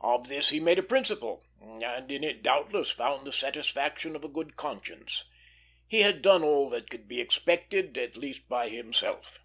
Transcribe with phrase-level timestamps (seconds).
[0.00, 4.28] Of this he made a principle, and in it doubtless found the satisfaction of a
[4.28, 5.24] good conscience;
[5.88, 9.40] he had done all that could be expected, at least by himself.